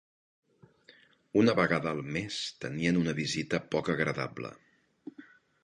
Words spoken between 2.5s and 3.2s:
teníen una